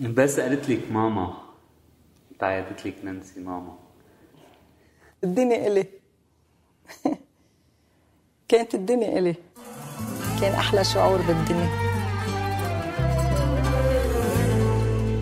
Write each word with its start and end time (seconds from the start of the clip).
بس 0.00 0.40
قالت 0.40 0.68
لك 0.68 0.92
ماما. 0.92 1.34
تعيطت 2.38 2.86
لك 2.86 2.94
نانسي 3.04 3.40
ماما. 3.40 3.76
الدنيا 5.24 5.66
إلي. 5.66 5.86
كانت 8.48 8.74
الدنيا 8.74 9.18
إلي. 9.18 9.34
كان 10.40 10.52
أحلى 10.52 10.84
شعور 10.84 11.18
بالدنيا. 11.18 11.68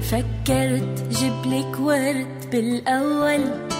فكرت 0.02 1.02
جبلك 1.10 1.80
ورد 1.80 2.50
بالأول. 2.50 3.70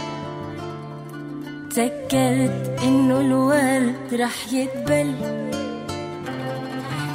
تذكرت 1.71 2.81
إنه 2.83 3.21
الورد 3.21 4.15
رح 4.15 4.53
يدبل 4.53 5.15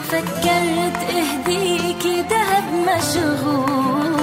فكرت 0.03 0.97
اهديكي 1.15 2.21
دهب. 2.21 2.58
مشغول. 2.71 4.19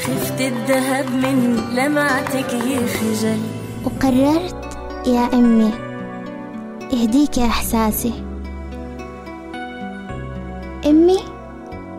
خفت 0.00 0.40
الدهب 0.40 1.06
من 1.10 1.60
لمعتك 1.74 2.52
يخجل 2.54 3.40
وقررت 3.84 4.78
يا 5.06 5.28
أمي 5.34 5.72
اهديك 6.92 7.38
إحساسي. 7.38 8.12
أمي 10.86 11.18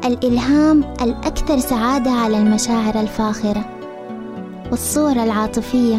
الإلهام 0.05 0.83
الأكثر 1.01 1.59
سعادة 1.59 2.11
على 2.11 2.37
المشاعر 2.37 2.99
الفاخرة 2.99 3.65
والصورة 4.71 5.23
العاطفية 5.23 5.97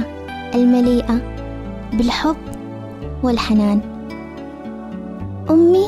المليئة 0.55 1.21
بالحب 1.93 2.37
والحنان. 3.23 3.81
أمي 5.51 5.87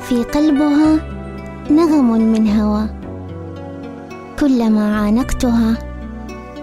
في 0.00 0.22
قلبها 0.22 1.19
نغم 1.70 2.12
من 2.12 2.48
هوى. 2.48 2.86
كلما 4.40 4.96
عانقتها 4.96 5.78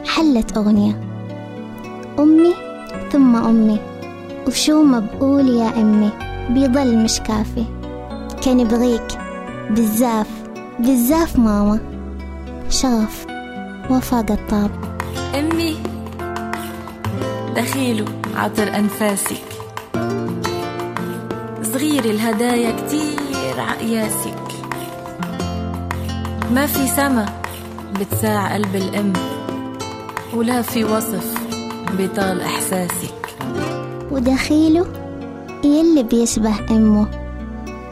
حلت 0.05 0.57
أغنية. 0.57 1.02
أمي 2.19 2.53
ثم 3.11 3.36
أمي. 3.36 3.80
وشو 4.47 4.83
ما 4.83 4.99
بقول 4.99 5.49
يا 5.49 5.81
أمي؟ 5.81 6.09
بيضل 6.49 6.97
مش 7.03 7.19
كافي 7.19 7.66
كان 8.45 8.64
بغيك 8.64 9.08
بزاف 9.69 10.27
بزاف 10.80 11.39
ماما. 11.39 11.80
شغف. 12.69 13.25
وفا 13.89 14.17
قطاب. 14.17 14.71
أمي 15.39 15.77
دخيله 17.55 18.05
عطر 18.36 18.75
أنفاسك. 18.75 19.44
صغير 21.64 22.05
الهدايا 22.05 22.71
كتير 22.71 23.59
عقياسك 23.59 24.47
ما 26.53 26.66
في 26.66 26.88
سما 26.88 27.26
بتساع 28.00 28.53
قلب 28.53 28.76
الأم 28.76 29.14
ولا 30.34 30.62
في 30.62 30.84
وصف 30.84 31.34
بيطال 31.98 32.42
إحساسك. 32.42 33.36
ودخيله 34.12 34.86
يلي 35.64 36.04
بيشبه 36.04 36.54
أمه. 36.72 37.08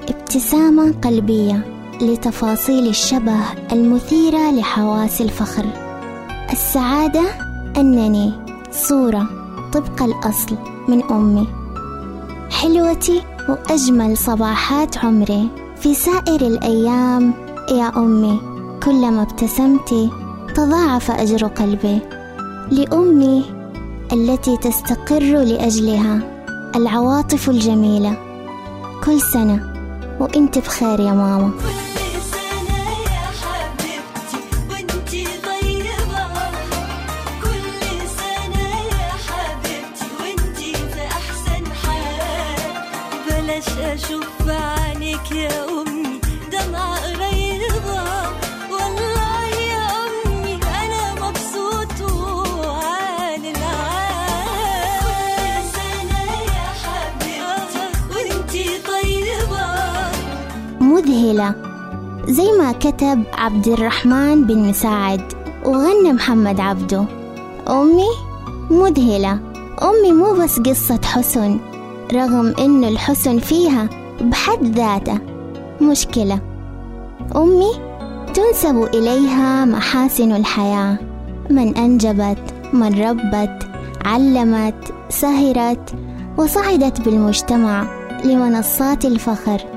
ابتسامة 0.10 0.94
قلبية 1.04 1.66
لتفاصيل 2.02 2.88
الشبه 2.88 3.38
المثيرة 3.72 4.52
لحواس 4.52 5.22
الفخر. 5.22 5.66
السعادة 6.52 7.24
أنني 7.78 8.34
صورة 8.72 9.28
طبق 9.74 10.04
الأصل 10.04 10.58
من 10.88 11.04
أمي. 11.04 11.48
حلوتي 12.52 13.22
وأجمل 13.50 14.18
صباحات 14.18 14.98
عمري 14.98 15.50
في 15.82 15.94
سائر 15.94 16.42
الأيام 16.42 17.34
يا 17.72 17.92
أمي. 17.98 18.40
كلما 18.86 19.22
ابتسمتي 19.22 20.10
تضاعف 20.56 21.12
أجر 21.12 21.48
قلبي. 21.48 22.00
لأمي 22.72 23.46
التي 24.14 24.58
تستقر 24.58 25.44
لأجلها 25.44 26.20
العواطف 26.76 27.50
الجميلة. 27.50 28.18
كل 29.04 29.22
سنة 29.22 29.74
وإنت 30.20 30.58
بخير 30.60 31.00
يا 31.00 31.12
ماما. 31.12 31.52
مذهلة. 61.06 61.56
زي 62.28 62.52
ما 62.60 62.72
كتب 62.72 63.24
عبد 63.34 63.68
الرحمن 63.68 64.44
بن 64.44 64.70
مساعد 64.70 65.22
وغنى 65.66 66.14
محمد 66.14 66.60
عبده. 66.60 67.06
أمي 67.70 68.10
مذهلة. 68.72 69.40
أمي 69.82 70.12
مو 70.12 70.34
بس 70.34 70.60
قصة 70.60 71.00
حسن 71.04 71.60
رغم 72.14 72.54
إن 72.60 72.84
الحسن 72.84 73.40
فيها 73.40 73.90
بحد 74.22 74.64
ذاته 74.64 75.20
مشكلة. 75.82 76.40
أمي 77.36 77.72
تنسب 78.34 78.90
إليها 78.94 79.66
محاسن 79.66 80.32
الحياة. 80.32 80.98
من 81.50 81.78
أنجبت 81.78 82.54
من 82.74 83.02
ربت 83.02 83.68
علمت 84.06 84.94
سهرت 85.10 85.96
وصعدت 86.38 87.02
بالمجتمع 87.02 87.88
لمنصات 88.24 89.06
الفخر. 89.06 89.75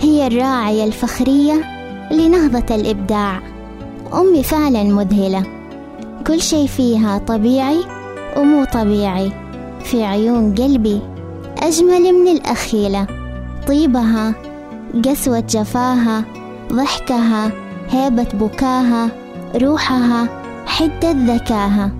هي 0.00 0.26
الراعية 0.26 0.84
الفخرية 0.84 1.64
لنهضة 2.10 2.74
الإبداع. 2.74 3.40
أمي 4.14 4.42
فعلا 4.42 4.82
مذهلة. 4.82 5.42
كل 6.26 6.40
شيء 6.40 6.66
فيها 6.66 7.18
طبيعي 7.18 7.84
ومو 8.36 8.64
طبيعي. 8.64 9.32
في 9.84 10.04
عيون 10.04 10.54
قلبي 10.54 11.00
أجمل 11.58 12.12
من 12.12 12.28
الأخيلة. 12.28 13.06
طيبها 13.68 14.34
قسوة 15.04 15.40
جفاها 15.40 16.24
ضحكها 16.72 17.50
هيبة 17.90 18.28
بكاها 18.34 19.10
روحها 19.56 20.28
حدة 20.66 21.10
ذكاها 21.10 21.90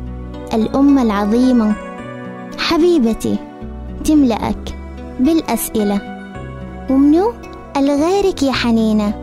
الأم 0.54 0.98
العظيمة. 0.98 1.74
حبيبتي 2.58 3.36
تملأك 4.04 4.78
بالأسئلة. 5.20 6.00
ومنو؟ 6.90 7.32
الغيرك 7.76 8.42
يا 8.42 8.52
حنينة. 8.52 9.14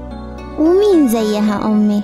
ومين 0.59 1.07
زيها 1.07 1.65
أمي؟ 1.65 2.03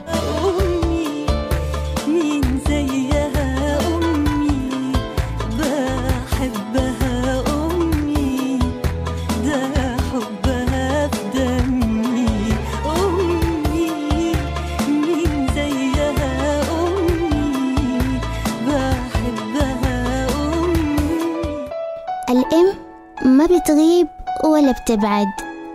بتغيب 23.50 24.08
ولا 24.46 24.72
بتبعد. 24.72 25.28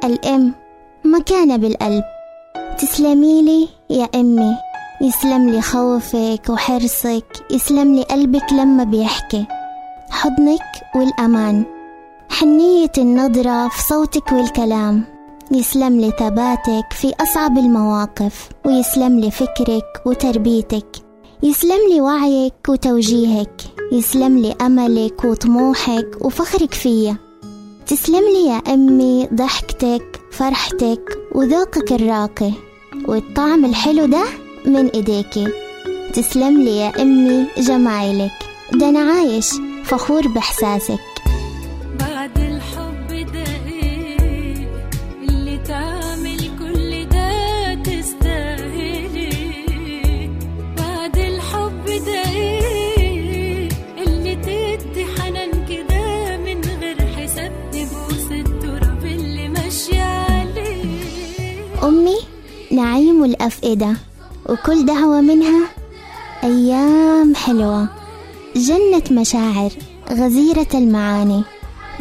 الأم 0.05 0.64
مكانة 1.15 1.57
بالقلب. 1.57 2.05
تسلمي 2.79 3.43
لي 3.43 3.69
يا 3.91 4.09
أمي. 4.15 4.57
يسلم 5.01 5.51
لي 5.51 5.61
خوفك 5.63 6.43
وحرصك. 6.49 7.25
يسلم 7.51 7.95
لي 7.95 8.03
قلبك 8.03 8.53
لما 8.53 8.85
بيحكي. 8.85 9.47
حضنك 10.11 10.61
والأمان. 10.95 11.65
حنية 12.29 12.93
النظرة 12.99 13.69
في 13.69 13.83
صوتك 13.89 14.33
والكلام. 14.33 15.05
يسلم 15.51 16.01
لي 16.01 16.11
ثباتك 16.11 16.93
في 16.93 17.15
أصعب 17.21 17.59
المواقف. 17.59 18.49
ويسلم 18.67 19.21
لي 19.21 19.31
فكرك 19.31 20.03
وتربيتك. 20.07 20.87
يسلم 21.43 21.81
لي 21.91 22.01
وعيك 22.01 22.69
وتوجيهك. 22.69 23.61
يسلم 23.93 24.39
لي 24.39 24.55
أملك 24.61 25.25
وطموحك 25.25 26.07
وفخرك 26.21 26.75
فيا. 26.75 27.17
تسلم 27.87 28.25
لي 28.35 28.47
يا 28.47 28.75
أمي 28.75 29.29
ضحكتك 29.35 30.14
فرحتك 30.39 31.19
وذوقك 31.33 31.93
الراقي 31.93 32.53
والطعم 33.09 33.65
الحلو 33.65 34.07
ده 34.07 34.25
من 34.67 34.89
إيديكي. 34.89 35.49
تسلم 36.13 36.61
لي 36.61 36.77
يا 36.77 37.03
أمي 37.03 37.47
جمايلك. 37.59 38.33
ده 38.73 38.89
أنا 38.89 39.13
عايش 39.13 39.51
فخور 39.85 40.29
بإحساسك. 40.29 41.14
الأفئدة 63.25 63.97
وكل 64.49 64.87
دعوة 64.87 65.21
منها 65.21 65.69
أيام 66.45 67.35
حلوة. 67.35 67.89
جنة 68.57 69.21
مشاعر 69.21 69.71
غزيرة 70.13 70.67
المعاني 70.75 71.43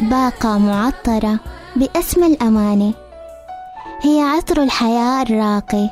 باقة 0.00 0.58
معطرة 0.58 1.40
بأسمى 1.76 2.26
الأماني. 2.26 2.94
هي 4.00 4.20
عطر 4.20 4.62
الحياة 4.62 5.22
الراقي 5.22 5.88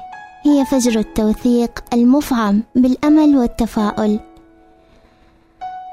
هي 0.46 0.64
فجر 0.64 0.99
التوثيق 0.99 1.85
المفعم 1.93 2.62
بالأمل 2.75 3.37
والتفاؤل. 3.37 4.20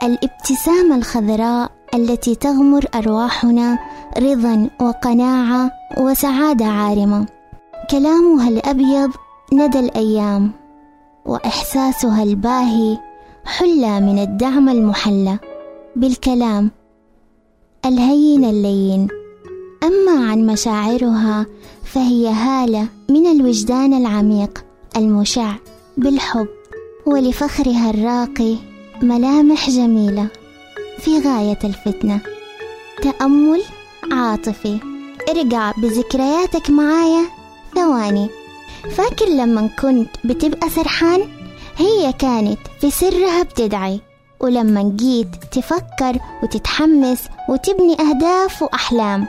الابتسامة 0.04 0.96
الخضراء 0.96 1.72
التي 1.94 2.36
تغمر 2.36 2.86
أرواحنا 2.96 3.80
رضا 4.18 4.70
وقناعة 4.82 5.72
وسعادة 5.98 6.66
عارمة. 6.66 7.39
كلامها 7.92 8.50
الأبيض 8.50 9.12
ندى 9.54 9.80
الأيام 9.80 10.52
وإحساسها 11.26 12.24
الباهي 12.24 12.98
حلى 13.46 14.02
من 14.02 14.20
الدعم 14.20 14.70
المحلى. 14.70 15.40
بالكلام 15.96 16.72
الهين 17.86 18.46
اللين. 18.46 19.08
أما 19.84 20.32
عن 20.32 20.46
مشاعرها 20.46 21.46
فهي 21.84 22.28
هالة 22.28 22.88
من 23.10 23.28
الوجدان 23.28 23.94
العميق 23.94 24.66
المشع 24.98 25.52
بالحب 25.98 26.48
ولفخرها 27.06 27.90
الراقي 27.90 28.56
ملامح 29.02 29.70
جميلة 29.70 30.28
في 31.00 31.20
غاية 31.20 31.60
الفتنة. 31.64 32.20
تأمل 33.02 33.62
عاطفي. 34.12 34.80
ارجع 35.30 35.72
بذكرياتك 35.72 36.70
معايا 36.70 37.39
ثواني. 37.80 38.30
فاكر 38.96 39.26
لما 39.26 39.70
كنت 39.82 40.10
بتبقى 40.24 40.70
سرحان 40.70 41.22
هي 41.78 42.14
كانت 42.14 42.60
في 42.82 42.92
سرها 42.92 43.44
بتدعي. 43.44 44.02
ولما 44.40 44.94
جيت 44.96 45.28
تفكر 45.52 46.20
وتتحمس 46.44 47.22
وتبني 47.50 47.94
أهداف 48.00 48.62
وأحلام. 48.62 49.28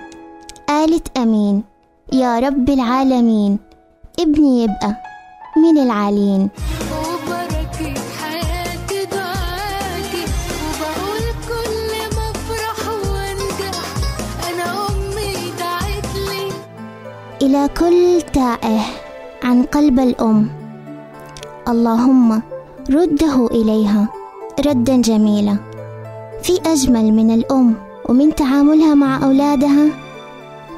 قالت 0.69 1.19
أمين 1.19 1.63
يا 2.13 2.39
رب 2.39 2.69
العالمين 2.69 3.59
ابني 4.21 4.63
يبقى 4.63 4.97
من 5.57 5.83
العالين. 5.83 6.51
إلى 17.43 17.69
كل 17.79 18.23
تائه 18.33 18.81
عن 19.43 19.63
قلب 19.63 20.01
الأم. 20.01 20.49
اللهم 21.69 22.43
رده 22.91 23.47
إليها 23.47 24.09
ردا 24.67 24.97
جميلا. 24.97 25.57
في 26.43 26.61
أجمل 26.67 27.13
من 27.13 27.31
الأم 27.31 27.75
ومن 28.09 28.35
تعاملها 28.35 28.95
مع 28.95 29.25
أولادها 29.25 29.89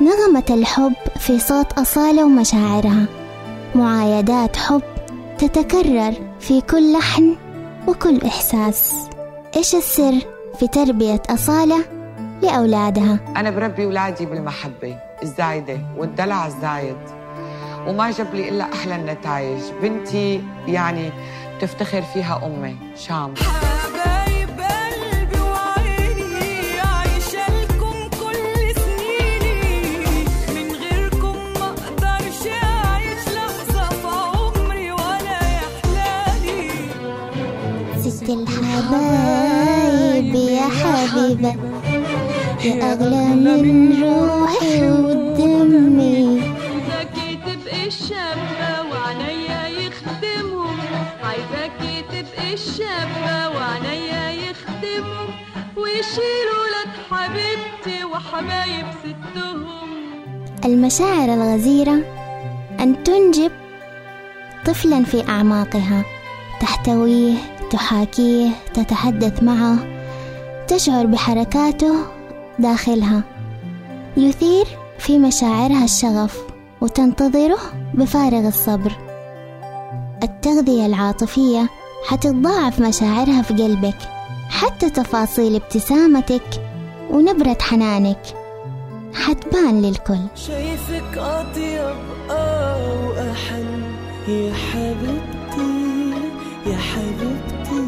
نغمة 0.00 0.44
الحب 0.50 0.94
في 1.18 1.38
صوت 1.38 1.72
أصالة 1.72 2.24
ومشاعرها. 2.24 3.06
معايدات 3.74 4.56
حب 4.56 4.82
تتكرر 5.38 6.14
في 6.40 6.60
كل 6.60 6.92
لحن 6.92 7.36
وكل 7.88 8.20
إحساس. 8.24 8.92
إيش 9.56 9.74
السر 9.74 10.14
في 10.58 10.66
تربية 10.66 11.22
أصالة؟ 11.30 12.01
لأولادها. 12.42 13.18
أنا 13.36 13.50
بربي 13.50 13.86
ولادي 13.86 14.26
بالمحبة 14.26 14.96
الزايدة 15.22 15.80
والدلع 15.96 16.46
الزايد. 16.46 16.96
وما 17.86 18.10
جاب 18.10 18.34
لي 18.34 18.48
إلا 18.48 18.72
أحلى 18.72 18.96
النتائج 18.96 19.60
بنتي 19.82 20.42
يعني 20.66 21.12
تفتخر 21.60 22.02
فيها 22.02 22.40
أمي 22.46 22.76
شام. 22.96 23.34
حبايب 23.36 24.48
قلبي 24.48 25.40
وعيني 25.40 26.80
عايشة 26.80 27.62
لكم 27.62 28.08
كل 28.20 28.74
سنيني. 28.80 30.24
من 30.54 30.72
غيركم 30.72 31.36
ما 31.60 31.66
أقدرش 31.66 32.46
أعيش 32.62 33.28
لحظة 33.36 33.88
في 33.88 34.06
عمري 34.06 34.92
ولا 34.92 35.40
يحلالي. 35.58 36.70
ست 38.10 38.28
الحبايب 38.30 40.34
يا 40.34 40.68
حبيبة. 40.80 41.71
يا 42.64 42.92
أغلى 42.92 43.24
من 43.62 44.02
روحي 44.02 44.90
ودمي 44.90 46.40
عايزاكي 46.40 47.38
تبقي 47.46 47.86
الشابة 47.86 48.70
وعنيا 48.90 49.68
يخدمهم 49.68 50.76
عايزاكي 51.24 52.02
تبقي 52.12 52.54
الشابة 52.54 53.48
وعنيا 53.56 54.30
يخدمهم 54.30 55.28
ويشيلوا 55.76 56.66
لك 56.74 56.90
حبيبتي 57.10 58.04
وحبايب 58.04 58.86
ستهم. 59.02 59.88
المشاعر 60.64 61.34
الغزيرة 61.34 61.98
أن 62.80 63.02
تنجب 63.04 63.50
طفلا 64.66 65.04
في 65.04 65.28
أعماقها. 65.28 66.04
تحتويه 66.60 67.34
تحاكيه 67.70 68.50
تتحدث 68.74 69.42
معه 69.42 69.76
تشعر 70.68 71.06
بحركاته 71.06 71.94
داخلها. 72.58 73.22
يثير 74.16 74.66
في 74.98 75.18
مشاعرها 75.18 75.84
الشغف 75.84 76.38
وتنتظره 76.80 77.58
بفارغ 77.94 78.48
الصبر. 78.48 78.92
التغذية 80.22 80.86
العاطفية 80.86 81.68
حتتضاعف 82.08 82.80
مشاعرها 82.80 83.42
في 83.42 83.54
قلبك 83.54 83.98
حتى 84.50 84.90
تفاصيل 84.90 85.54
ابتسامتك 85.54 86.62
ونبرة 87.10 87.58
حنانك. 87.60 88.22
حتبان 89.14 89.82
للكل. 89.82 90.20
شايفك 90.34 91.18
أطيب 91.18 91.96
آه 92.30 93.08
وأحن 93.08 93.82
يا 94.28 94.54
حبيبتي 94.54 96.12
يا 96.66 96.76
حبيبتي 96.76 97.82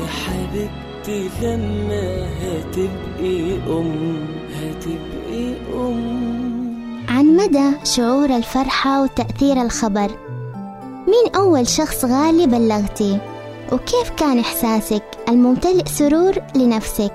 يا 0.00 0.06
حبيبتي. 0.06 0.89
لما 1.10 2.28
هتبقي 2.42 3.56
أم 3.68 4.26
هتبقي 4.54 5.54
أم. 5.74 7.04
عن 7.08 7.36
مدى 7.36 7.70
شعور 7.84 8.36
الفرحة 8.36 9.02
وتأثير 9.02 9.62
الخبر؟ 9.62 10.10
مين 11.06 11.34
أول 11.36 11.68
شخص 11.68 12.04
غالي 12.04 12.46
بلغتي؟ 12.46 13.18
وكيف 13.72 14.10
كان 14.16 14.38
إحساسك 14.38 15.02
الممتلئ 15.28 15.84
سرور 15.86 16.34
لنفسك؟ 16.56 17.14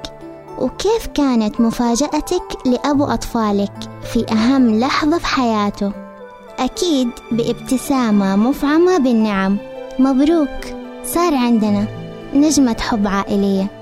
وكيف 0.60 1.08
كانت 1.14 1.62
مفاجأتك 1.62 2.44
لأبو 2.66 3.06
أطفالك 3.06 3.74
في 4.14 4.26
أهم 4.32 4.80
لحظة 4.80 5.18
في 5.18 5.26
حياته؟ 5.26 5.92
أكيد 6.60 7.10
بابتسامة 7.32 8.36
مفعمة 8.36 8.98
بالنعم. 8.98 9.58
مبروك 10.00 10.50
صار 11.06 11.36
عندنا 11.36 11.88
نجمة 12.34 12.78
حب 12.80 13.08
عائلية. 13.08 13.75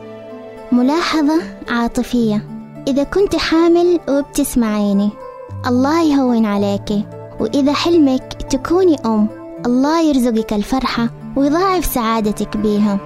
ملاحظة 0.74 1.42
عاطفية. 1.70 2.42
إذا 2.88 3.04
كنت 3.04 3.36
حامل 3.36 4.00
وبتسمعيني 4.10 5.10
الله 5.68 6.02
يهون 6.02 6.46
عليكي 6.46 7.06
وإذا 7.40 7.74
حلمك 7.74 8.34
تكوني 8.50 8.98
أم 9.06 9.28
الله 9.66 10.02
يرزقك 10.02 10.54
الفرحة 10.54 11.10
ويضاعف 11.36 11.86
سعادتك 11.86 12.58
بيها. 12.58 12.98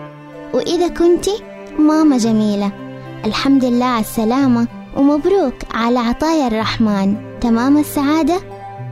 وإذا 0.53 0.87
كنتي 0.87 1.43
ماما 1.79 2.17
جميلة 2.17 2.71
الحمد 3.25 3.65
لله 3.65 3.85
على 3.85 4.01
السلامة 4.01 4.67
ومبروك 4.97 5.55
على 5.73 5.99
عطايا 5.99 6.47
الرحمن. 6.47 7.15
تمام 7.41 7.77
السعادة 7.77 8.39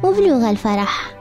وبلوغ 0.04 0.50
الفرح. 0.50 1.16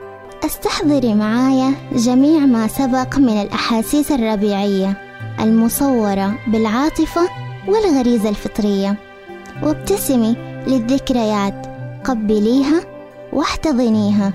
أستحضري 0.45 1.15
معايا 1.15 1.75
جميع 1.93 2.39
ما 2.39 2.67
سبق 2.69 3.19
من 3.19 3.43
الأحاسيس 3.43 4.13
الربيعية 4.13 4.97
المصورة 5.41 6.35
بالعاطفة 6.47 7.44
والغريزة 7.69 8.29
الفطرية. 8.29 8.97
وابتسمي 9.63 10.37
للذكريات 10.67 11.67
قبليها 12.05 12.81
واحتضنيها 13.33 14.33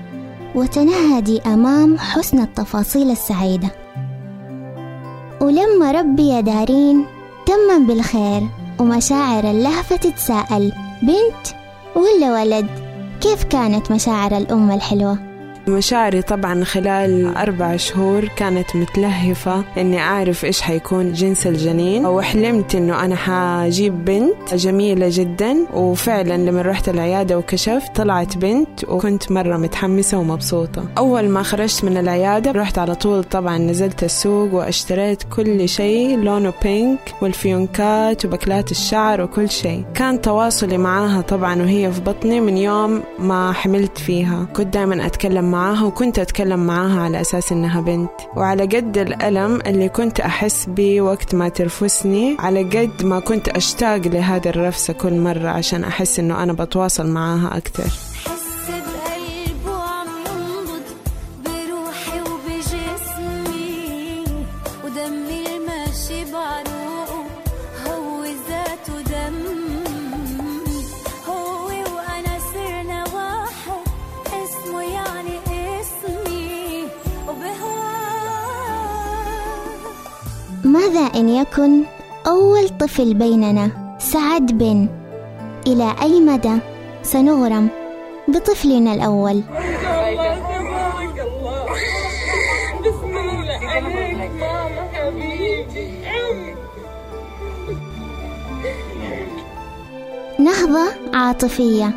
وتنهدي 0.54 1.40
أمام 1.40 1.98
حسن 1.98 2.40
التفاصيل 2.40 3.10
السعيدة. 3.10 3.68
ولما 5.40 5.92
ربي 5.92 6.28
يا 6.28 6.40
دارين 6.40 7.04
تمم 7.46 7.86
بالخير 7.86 8.42
ومشاعر 8.78 9.50
اللهفة 9.50 9.96
تتساءل 9.96 10.72
بنت 11.02 11.56
ولا 11.96 12.32
ولد؟ 12.32 12.66
كيف 13.20 13.44
كانت 13.44 13.92
مشاعر 13.92 14.36
الأم 14.36 14.70
الحلوة؟ 14.70 15.29
مشاعري 15.70 16.22
طبعا 16.22 16.64
خلال 16.64 17.36
أربع 17.36 17.76
شهور 17.76 18.24
كانت 18.36 18.76
متلهفة 18.76 19.64
إني 19.78 20.00
أعرف 20.00 20.44
إيش 20.44 20.60
حيكون 20.60 21.12
جنس 21.12 21.46
الجنين. 21.46 22.06
وحلمت 22.06 22.74
إنه 22.74 23.04
أنا 23.04 23.16
حجيب 23.16 24.04
بنت 24.04 24.54
جميلة 24.54 25.06
جدا 25.10 25.56
وفعلا 25.74 26.36
لما 26.36 26.62
رحت 26.62 26.88
العيادة 26.88 27.38
وكشفت 27.38 27.96
طلعت 27.96 28.36
بنت 28.36 28.84
وكنت 28.88 29.32
مرة 29.32 29.56
متحمسة 29.56 30.18
ومبسوطة. 30.18 30.84
أول 30.98 31.28
ما 31.28 31.42
خرجت 31.42 31.84
من 31.84 31.96
العيادة 31.96 32.50
رحت 32.50 32.78
على 32.78 32.94
طول 32.94 33.24
طبعا 33.24 33.58
نزلت 33.58 34.04
السوق 34.04 34.54
واشتريت 34.54 35.22
كل 35.36 35.68
شيء 35.68 36.18
لونه 36.18 36.52
بينك 36.62 37.14
والفيونكات 37.22 38.24
وبكلات 38.24 38.70
الشعر 38.70 39.22
وكل 39.22 39.50
شيء. 39.50 39.84
كان 39.94 40.20
تواصلي 40.20 40.78
معاها 40.78 41.20
طبعا 41.20 41.62
وهي 41.62 41.92
في 41.92 42.00
بطني 42.00 42.40
من 42.40 42.56
يوم 42.56 43.02
ما 43.18 43.52
حملت 43.52 43.98
فيها. 43.98 44.46
كنت 44.56 44.74
دائما 44.74 45.06
أتكلم 45.06 45.50
معاها 45.50 45.59
وكنت 45.86 46.18
أتكلم 46.18 46.66
معاها 46.66 47.00
على 47.00 47.20
أساس 47.20 47.52
إنها 47.52 47.80
بنت. 47.80 48.10
وعلى 48.36 48.62
قد 48.62 48.98
الألم 48.98 49.60
اللي 49.66 49.88
كنت 49.88 50.20
أحس 50.20 50.66
به 50.68 51.00
وقت 51.00 51.34
ما 51.34 51.48
ترفسني 51.48 52.36
على 52.38 52.62
قد 52.62 53.04
ما 53.04 53.20
كنت 53.20 53.48
أشتاق 53.48 53.96
لهذه 53.96 54.48
الرفسة 54.48 54.92
كل 54.92 55.20
مرة 55.20 55.48
عشان 55.48 55.84
أحس 55.84 56.18
إنه 56.18 56.42
أنا 56.42 56.52
بتواصل 56.52 57.06
معاها 57.06 57.56
أكثر. 57.56 58.09
ماذا 80.90 81.20
إن 81.20 81.28
يكن 81.28 81.82
أول 82.26 82.68
طفل 82.68 83.14
بيننا؟ 83.14 83.96
سعد 83.98 84.58
بن. 84.58 84.88
إلى 85.66 85.94
أي 86.02 86.20
مدى؟ 86.20 86.58
سنغرم. 87.02 87.68
بطفلنا 88.28 88.94
الأول. 88.94 89.42
نهضة 100.38 100.92
عاطفية. 101.14 101.90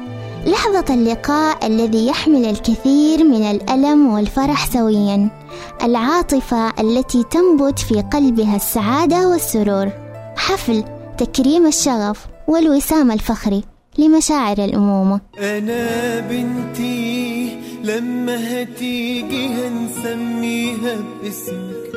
لحظة 0.46 0.94
اللقاء 0.94 1.68
الذي 1.68 2.08
يحمل 2.08 2.46
الكثير 2.46 3.24
من 3.24 3.44
الألم 3.44 4.14
والفرح 4.14 4.66
سويا. 4.66 5.43
العاطفة 5.84 6.70
التي 6.80 7.24
تنبت 7.24 7.80
في 7.80 8.02
قلبها 8.02 8.56
السعادة 8.56 9.28
والسرور. 9.30 9.90
حفل 10.38 10.84
تكريم 11.18 11.66
الشغف 11.68 12.28
والوسام 12.48 13.12
الفخري 13.12 13.64
لمشاعر 13.98 14.58
الأمومة. 14.58 15.22
أنا 15.40 16.20
بنتي 16.20 17.58
لما 17.84 18.62
هتيجي 18.62 19.48
هنسميها 19.48 20.96
باسمك 21.24 21.94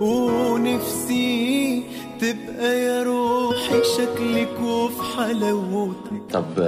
ونفسي 0.00 1.82
تبقى 2.20 2.78
يا 2.78 3.02
روحي 3.02 3.82
شكلك 3.96 4.60
وفي 4.62 5.02
حلاوتك. 5.16 6.22
طب 6.32 6.58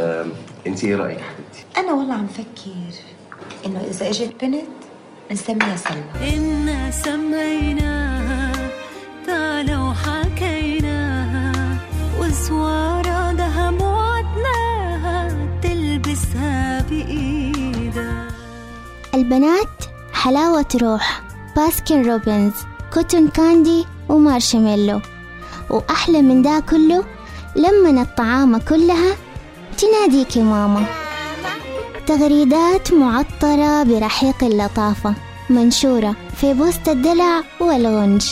انت 0.67 0.85
إيه 0.85 0.97
رأيك؟ 0.97 1.19
حبيبتي 1.19 1.65
أنا 1.77 1.93
والله 1.93 2.15
عم 2.15 2.27
فكر 2.27 2.71
إنه 3.67 3.81
إذا 3.91 4.09
إجت 4.09 4.33
بنت 4.43 4.63
نسميها 5.33 5.77
سلمى. 5.77 6.37
إنا 6.37 6.91
سميناها 6.91 8.53
تعالى 9.27 9.77
وحكيناها 9.77 11.53
وسوارة 12.21 13.33
دهب 13.33 13.81
وعدناها 13.83 15.29
تلبسها 15.63 16.83
بإيدها. 16.91 18.29
البنات 19.15 19.85
حلاوة 20.13 20.67
روح. 20.83 21.23
باسكن 21.57 22.03
روبنز 22.03 22.53
cotton 22.95 23.29
candy 23.29 23.87
و 24.09 24.16
marshmallow. 24.16 25.01
وأحلى 25.71 26.23
من 26.23 26.43
دا 26.43 26.61
كله 26.61 27.05
لما 27.57 28.03
الطعامة 28.03 28.59
كلها 28.69 29.17
تناديكي 29.79 30.43
ماما. 30.43 31.06
تغريدات 32.07 32.93
معطرة 32.93 33.83
برحيق 33.83 34.45
اللطافة 34.45 35.15
منشورة 35.51 36.17
في 36.37 36.55
بوست 36.55 36.89
الدلع 36.89 37.43
والغنج. 37.61 38.23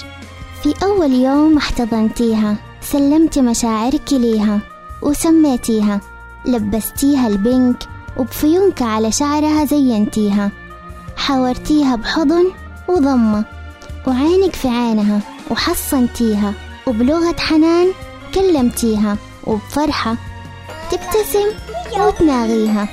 في 0.62 0.74
أول 0.82 1.12
يوم 1.12 1.56
احتضنتيها 1.56 2.56
سلمتي 2.82 3.40
مشاعرك 3.40 4.12
ليها 4.12 4.60
وسميتيها 5.02 6.00
لبستيها 6.46 7.26
البنك 7.26 7.76
وبفيونكة 8.16 8.86
على 8.86 9.12
شعرها 9.12 9.64
زينتيها. 9.64 10.50
حاورتيها 11.16 11.96
بحضن 11.96 12.44
وضمة 12.88 13.44
وعينك 14.06 14.54
في 14.54 14.68
عينها 14.68 15.20
وحصنتيها 15.50 16.54
وبلغة 16.86 17.36
حنان 17.38 17.86
كلمتيها 18.34 19.16
وبفرحة 19.44 20.16
تبتسم 20.90 21.48
وتناغيها. 22.00 22.88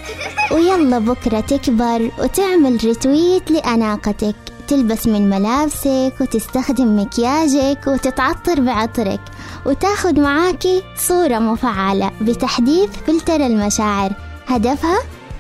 ويلا 0.53 0.99
بكرة 0.99 1.39
تكبر 1.39 2.11
وتعمل 2.19 2.79
ريتويت 2.83 3.51
لأناقتك. 3.51 4.35
تلبس 4.67 5.07
من 5.07 5.29
ملابسك 5.29 6.13
وتستخدم 6.21 6.99
مكياجك 6.99 7.87
وتتعطر 7.87 8.61
بعطرك. 8.61 9.19
وتاخد 9.65 10.19
معاكي 10.19 10.83
صورة 10.97 11.39
مفعلة 11.39 12.11
بتحديث 12.21 12.89
فلتر 13.07 13.35
المشاعر. 13.35 14.11
هدفها 14.47 14.97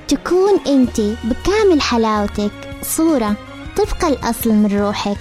تكون 0.07 0.59
أنت 0.67 1.01
بكامل 1.01 1.81
حلاوتك. 1.81 2.51
صورة 2.83 3.35
طبق 3.77 4.05
الأصل 4.05 4.49
من 4.49 4.79
روحك. 4.79 5.17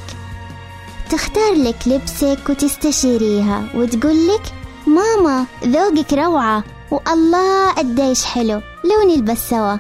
تختار 1.11 1.53
لك 1.55 1.77
لبسك 1.87 2.51
وتستشيريها 2.51 3.65
وتقولك 3.75 4.43
ماما 4.87 5.45
ذوقك 5.65 6.13
روعة. 6.13 6.65
والله 6.91 7.71
قديش 7.71 8.25
حلو. 8.25 8.61
لو 8.85 9.15
نلبس 9.15 9.51
سوا 9.51 9.77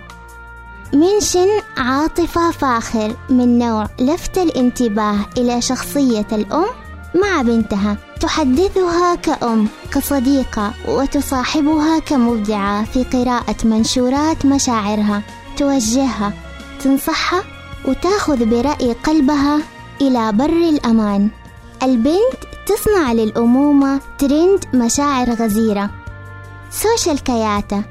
منشن 0.93 1.49
عاطفة 1.77 2.51
فاخر 2.51 3.17
من 3.31 3.59
نوع 3.59 3.89
لفت 4.01 4.39
الانتباه 4.39 5.17
إلى 5.39 5.63
شخصية 5.63 6.27
الأم 6.33 6.67
مع 7.15 7.43
بنتها. 7.43 7.97
تحدثها 8.21 9.15
كأم 9.15 9.69
كصديقة 9.93 10.73
وتصاحبها 10.89 11.99
كمبدعة 11.99 12.85
في 12.85 13.05
قراءة 13.05 13.57
منشورات 13.65 14.47
مشاعرها. 14.47 15.23
توجهها 15.57 16.33
تنصحها 16.85 17.43
وتأخذ 17.89 18.45
برأي 18.45 18.93
قلبها 18.93 19.61
إلى 20.01 20.33
بر 20.33 20.69
الأمان. 20.69 21.31
البنت 21.83 22.41
تصنع 22.67 23.13
للأمومة 23.13 24.01
ترند 24.19 24.65
مشاعر 24.75 25.31
غزيرة. 25.31 25.91
سوشيال 26.71 27.23
كياتة 27.25 27.83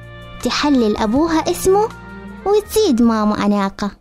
تحلل 0.43 0.97
أبوها 0.97 1.39
اسمه 1.51 1.89
وتزيد 2.45 3.01
ماما 3.01 3.45
أناقة. 3.45 3.91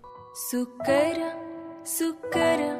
سكرة 0.52 1.32
سكرة 1.85 2.76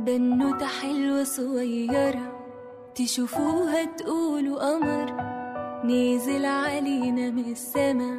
بنوتة 0.00 0.66
حلوة 0.66 1.24
صغيرة 1.24 2.32
تشوفوها 2.94 3.84
تقولوا 3.84 4.58
قمر 4.76 5.12
نزل 5.84 6.46
علينا 6.46 7.30
من 7.30 7.52
السما 7.52 8.18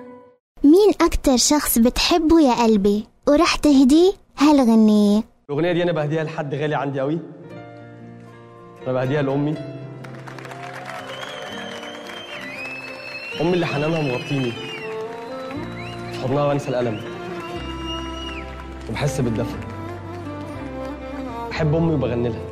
مين 0.63 0.93
أكتر 1.01 1.37
شخص 1.37 1.77
بتحبه 1.77 2.41
يا 2.41 2.63
قلبي؟ 2.63 3.07
ورح 3.27 3.55
تهديه؟ 3.55 4.13
هالغنية 4.37 5.23
الأغنية 5.49 5.71
دي 5.71 5.83
أنا 5.83 5.91
بهديها 5.91 6.23
لحد 6.23 6.55
غالي 6.55 6.75
عندي 6.75 6.99
قوي 6.99 7.19
أنا 8.83 8.93
بهديها 8.93 9.21
لأمي. 9.21 9.80
أمي 13.41 13.53
اللي 13.53 13.65
حنانها 13.65 14.01
مغطيني 14.01 14.51
في 16.11 16.19
حضنها 16.23 16.43
وأنسى 16.45 16.69
الألم 16.69 17.01
وبحس 18.89 19.21
بالدفء. 19.21 19.57
بحب 21.49 21.75
أمي 21.75 21.93
وبغني 21.93 22.29
لها. 22.29 22.50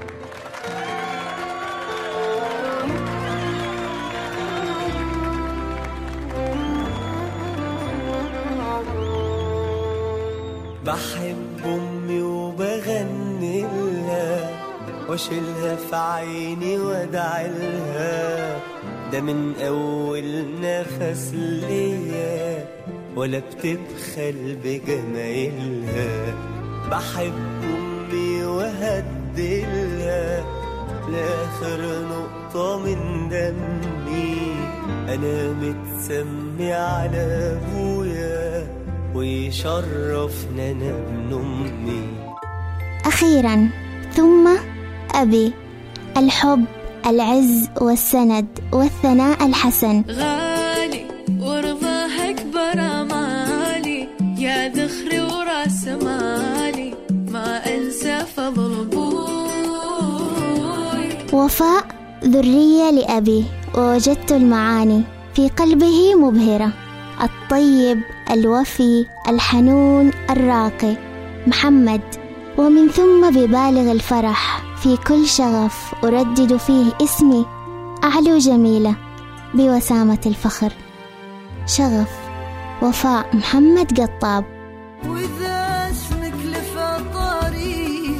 واشيلها 15.20 15.76
في 15.76 15.96
عيني 15.96 16.78
وادعي 16.78 17.48
لها. 17.48 18.60
ده 19.12 19.22
من 19.22 19.54
أول 19.68 20.46
نفس 20.62 21.34
ليا 21.34 22.66
ولا 23.16 23.40
بتبخل 23.40 24.58
بجمايلها. 24.64 26.34
بحب 26.92 27.34
أمي 27.64 28.44
وهدلها 28.44 30.44
لآخر 31.12 31.82
نقطة 32.10 32.80
من 32.80 33.30
دمي. 33.30 34.52
أنا 35.14 35.54
متسمي 35.54 36.74
على 36.74 37.58
أبويا 37.58 38.68
ويشرفنا 39.16 40.72
أنا 40.72 40.90
ابن 40.90 41.34
أمي 41.34 42.08
أخيرا 43.06 43.70
ثم 44.14 44.50
أبي. 45.16 45.54
الحب 46.18 46.66
العز 47.06 47.70
والسند 47.82 48.48
والثناء 48.74 49.46
الحسن. 49.46 50.04
غالي 50.10 51.06
ورضاه 51.42 52.30
أكبر 52.30 52.80
أمالي. 52.80 54.08
يا 54.38 54.70
ذخري 54.70 55.20
وراس 55.20 55.88
مالي. 55.88 56.94
ما 57.32 57.76
أنسى 57.76 58.20
فضل 58.38 58.80
أبوي. 58.82 59.10
وفاء 61.34 61.84
ذرية 62.24 62.92
لأبي. 62.92 63.46
ووجدت 63.78 64.32
المعاني 64.32 65.04
في 65.36 65.50
قلبه 65.50 66.16
مبهرة. 66.16 66.72
الطيب 67.24 68.02
الوفي 68.32 69.06
الحنون 69.28 70.12
الراقي. 70.30 70.96
محمد. 71.48 72.02
ومن 72.58 72.90
ثم 72.90 73.30
ببالغ 73.30 73.92
الفرح. 73.92 74.69
في 74.84 74.98
كل 74.98 75.28
شغف 75.28 75.96
أردد 76.04 76.58
فيه 76.58 76.94
اسمي. 77.02 77.46
أعلو 78.04 78.38
جميلة 78.38 78.96
بوسامة 79.54 80.20
الفخر. 80.26 80.74
شغف 81.66 82.10
وفاء 82.82 83.36
محمد 83.36 84.02
قطاب. 84.02 84.46
وإذا 85.08 85.90
اسمك 85.92 86.34
لفطاري 86.46 88.16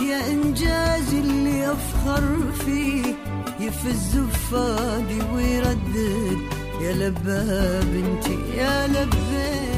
يا 0.00 0.30
إنجاز 0.30 1.14
اللي 1.14 1.72
أفخر 1.72 2.52
فيه. 2.52 3.14
يفز 3.60 4.18
فادي 4.50 5.20
ويردد. 5.34 6.38
يا 6.80 6.92
لبى 6.92 7.80
بنتي 7.92 8.56
يا 8.56 8.86
لبى 8.86 9.75